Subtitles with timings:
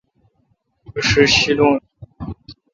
[0.91, 1.77] می ݭݭ شیلون